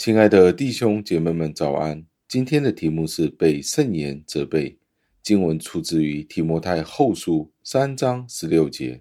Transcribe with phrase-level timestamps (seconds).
[0.00, 2.02] 亲爱的弟兄姐妹们，早安！
[2.26, 4.74] 今天的题目是被圣言责备。
[5.22, 8.98] 经文出自于提摩太后书三章十六节。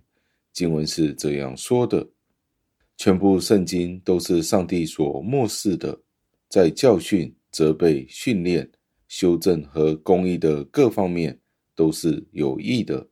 [0.51, 2.05] 经文是这样说的：
[2.97, 5.97] 全部圣经都是上帝所默示的，
[6.49, 8.69] 在教训、责备、训练、
[9.07, 11.39] 修正和公义的各方面
[11.75, 13.07] 都是有益的。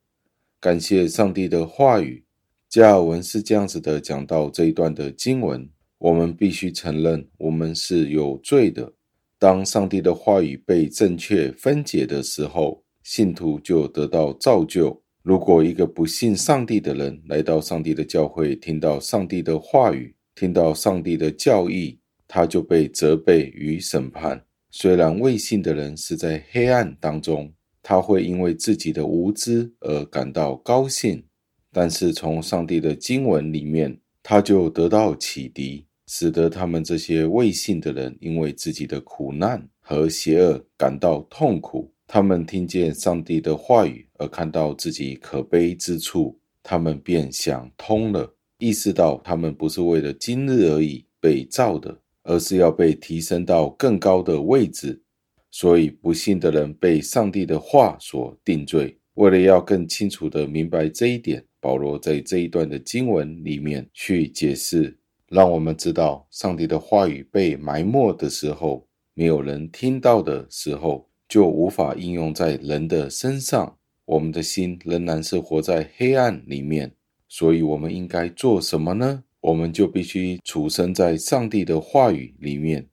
[0.60, 2.22] 感谢上帝的话语。
[2.68, 5.66] 加尔文是这样子的讲到这一段的经文。
[5.98, 8.92] 我们必须承认，我们是有罪的。
[9.38, 15.02] 当上帝的话语被正确分解的时候，信徒就得到造就。
[15.22, 24.44] 如果一个不信上帝的人来到上帝的教会，听到上帝的话语，听到上帝的教义，他就被责备与审判。
[24.70, 27.52] 虽然未信的人是在黑暗当中，
[27.82, 31.24] 他会因为自己的无知而感到高兴，
[31.72, 35.87] 但是从上帝的经文里面，他就得到启迪。
[36.08, 41.92] 使得他们这些未信的人，因为自己的苦难和邪恶感到痛苦。
[42.06, 55.02] 他们听见上帝的话语，而看到自己可悲之处，他们便想通了，意识到他们不是为了今日而已被造的，而是要被提升到更高的位置。
[55.50, 58.98] 所以，不信的人被上帝的话所定罪。
[59.14, 64.97] 为了要更清楚地明白这一点，保罗在这一段的经文里面去解释。
[65.28, 73.76] 让我们知道，上帝的话语被埋没的时候，没有人听到的时候，就无法应用在人的身上。
[74.06, 76.94] 我们的心仍然是活在黑暗里面，
[77.28, 79.22] 所以我们应该做什么呢？
[79.40, 82.88] 我们就必须处身在上帝的话语里面，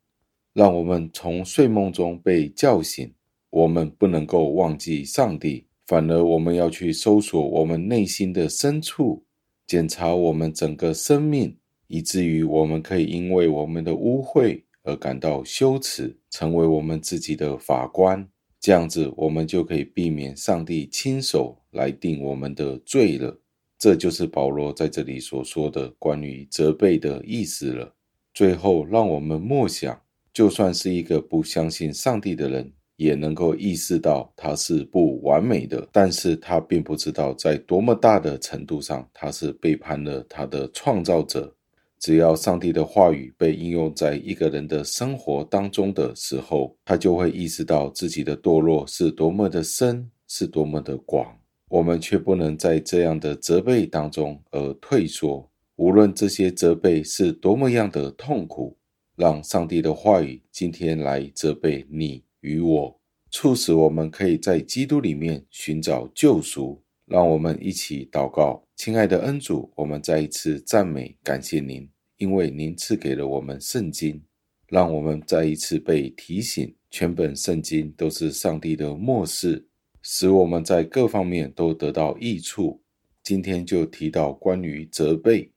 [0.53, 3.13] 让我们从睡梦中被叫醒。
[3.49, 9.23] 我们不能够忘记上帝，反而我们要去搜索我们内心的深处，
[9.65, 11.55] 检查我们整个生命。
[11.87, 18.27] 以至于我们可以因为我们的污秽而感到羞耻，成为我们自己的法官。
[18.59, 23.39] 这样子，我们就可以避免上帝亲手来定我们的罪了。
[23.77, 27.93] 这就是保罗在这里所说的关于责备的意思了。
[28.33, 30.01] 最后，让我们默想，
[30.33, 41.55] 就算是一个不相信上帝的人，也能够意识到他是不完美的，但是他并不知道在多么大的程度上，他是背叛了他的创造者。
[41.99, 51.39] 只要上帝的话语被应用在一个人的生活当中的时候，他就会意识到自己的堕落是多么的深，是多么的广。
[51.67, 58.77] 我们却不能在这样的责备当中而退缩，无论这些责备是多么样的痛苦，
[59.15, 62.99] 让上帝的话语今天来责备你与我，
[63.31, 66.81] 促使我们可以在基督里面寻找救赎。
[67.07, 71.89] 让我们一起祷告，亲爱的恩主，我们再一次赞美感谢您。
[72.17, 74.21] 因为您赐给了我们圣经，
[74.67, 79.65] 让我们再一次被提醒，全本圣经都是上帝的默示，
[80.01, 82.81] 使我们在各方面都得到益处。
[83.23, 85.49] 今天就提到关于责备，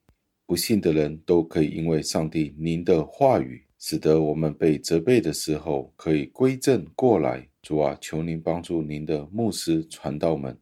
[0.47, 7.47] 不信的人都可以因为上帝您的话语，使得我们被责备的时候可以归正过来。
[7.63, 10.57] 主啊，求您帮助您的牧师传道们，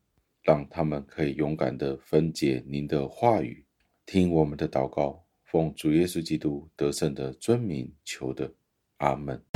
[0.47, 3.67] 让他们可以勇敢的分解您的话语，
[4.07, 5.27] 听我们的祷告。
[5.43, 8.55] 奉主耶稣基督得胜的尊名求的，
[8.99, 9.56] 阿门。